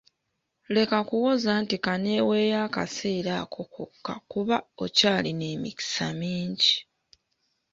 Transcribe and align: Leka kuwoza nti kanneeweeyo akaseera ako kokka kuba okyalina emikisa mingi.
Leka 0.75 0.97
kuwoza 1.09 1.51
nti 1.63 1.75
kanneeweeyo 1.85 2.57
akaseera 2.67 3.33
ako 3.43 3.61
kokka 3.73 4.13
kuba 4.31 4.57
okyalina 4.83 5.45
emikisa 5.55 6.05
mingi. 6.19 6.75